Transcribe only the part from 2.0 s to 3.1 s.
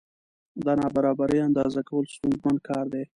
ستونزمن کار دی.